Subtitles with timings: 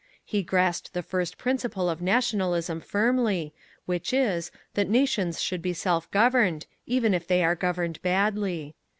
[0.25, 3.53] He grasped the first principle of Nationalism firmly,
[3.85, 8.73] which is, that nations should be self governed, even if they are governed badly.